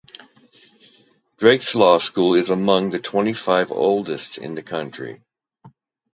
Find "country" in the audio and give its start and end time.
4.63-5.21